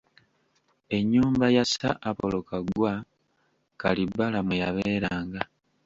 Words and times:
Ennyumba 0.97 1.45
ya 1.55 1.63
Sir 1.73 1.95
Apollo 2.09 2.39
Kaggwa 2.49 2.93
Kalibbala 3.81 4.39
mwe 4.45 4.55
yabeeranga. 4.61 5.41